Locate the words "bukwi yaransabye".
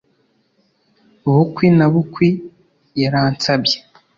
1.91-3.77